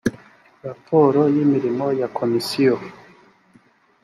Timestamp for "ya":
1.99-2.07